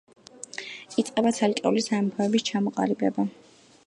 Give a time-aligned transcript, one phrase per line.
[1.03, 3.27] იწყება ცალკეული სამეფოების ჩამოყალიბება.